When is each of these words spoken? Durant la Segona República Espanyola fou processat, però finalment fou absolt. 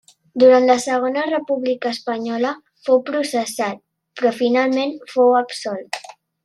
Durant 0.43 0.63
la 0.69 0.77
Segona 0.85 1.25
República 1.27 1.91
Espanyola 1.97 2.55
fou 2.89 3.05
processat, 3.13 3.85
però 4.19 4.37
finalment 4.43 5.01
fou 5.15 5.41
absolt. 5.45 6.07